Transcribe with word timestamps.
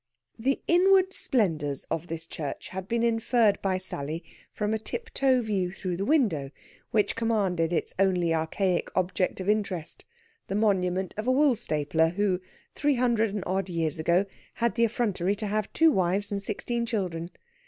The 0.39 0.59
inward 0.67 1.13
splendours 1.13 1.83
of 1.91 2.07
this 2.07 2.25
church 2.25 2.69
had 2.69 2.87
been 2.87 3.03
inferred 3.03 3.61
by 3.61 3.77
Sally 3.77 4.23
from 4.51 4.73
a 4.73 4.79
tiptoe 4.79 5.43
view 5.43 5.71
through 5.71 5.95
the 5.95 6.05
window, 6.05 6.49
which 6.89 7.15
commanded 7.15 7.71
its 7.71 7.93
only 7.99 8.33
archaic 8.33 8.89
object 8.95 9.39
of 9.39 9.47
interest 9.47 10.05
the 10.47 10.55
monument 10.55 11.13
of 11.17 11.27
a 11.27 11.31
woolstapler 11.31 12.13
who, 12.15 12.41
three 12.73 12.95
hundred 12.95 13.35
and 13.35 13.43
odd 13.45 13.69
years 13.69 13.99
ago, 13.99 14.25
had 14.55 14.73
the 14.73 14.85
effrontery 14.85 15.35
to 15.35 15.45
have 15.45 15.71
two 15.71 15.91
wives 15.91 16.31
and 16.31 16.41
sixteen 16.41 16.83
children. 16.87 17.29